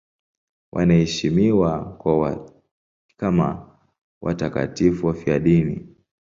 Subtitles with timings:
[0.71, 2.01] Wanaheshimiwa
[3.19, 3.77] kama
[4.21, 5.95] watakatifu wafiadini.